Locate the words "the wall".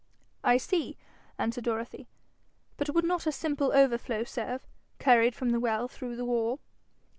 6.15-6.59